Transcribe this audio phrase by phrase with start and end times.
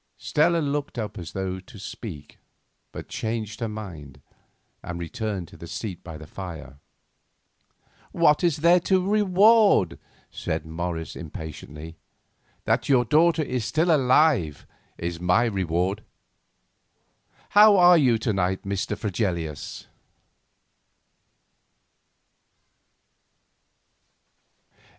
[0.17, 2.39] Stella looked up as though to speak,
[2.91, 4.19] but changed her mind
[4.81, 6.79] and returned to her seat by the fire.
[8.11, 9.99] "What is there to reward?"
[10.31, 11.97] said Morris impatiently;
[12.65, 14.65] "that your daughter is still alive
[14.97, 16.03] is my reward.
[17.49, 18.97] How are you to night, Mr.
[18.97, 19.85] Fregelius?"